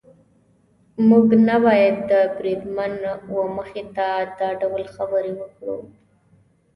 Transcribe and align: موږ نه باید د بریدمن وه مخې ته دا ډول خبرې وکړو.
موږ 1.09 1.27
نه 1.47 1.55
باید 1.65 1.95
د 2.11 2.13
بریدمن 2.37 2.91
وه 3.33 3.43
مخې 3.57 3.83
ته 3.95 4.07
دا 4.39 4.49
ډول 4.61 4.83
خبرې 4.95 5.31
وکړو. 5.35 5.77